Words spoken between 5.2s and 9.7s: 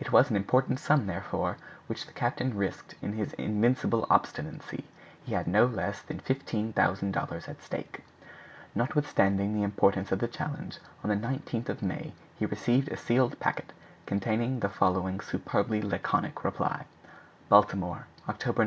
He had no less than $15,000 at stake. Notwithstanding the